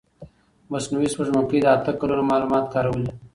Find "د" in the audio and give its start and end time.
1.61-1.65